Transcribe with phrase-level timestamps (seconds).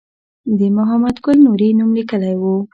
[0.57, 2.43] د محمد ګل نوري نوم لیکلی و.